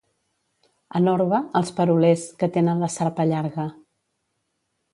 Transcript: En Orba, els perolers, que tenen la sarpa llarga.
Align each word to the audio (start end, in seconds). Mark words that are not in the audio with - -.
En 0.99 1.09
Orba, 1.11 1.41
els 1.59 1.69
perolers, 1.81 2.25
que 2.41 2.51
tenen 2.57 2.83
la 2.85 2.91
sarpa 2.97 3.29
llarga. 3.35 3.69